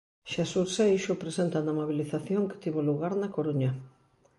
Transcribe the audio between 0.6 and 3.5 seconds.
Seixo, presenta na mobilización que tivo lugar na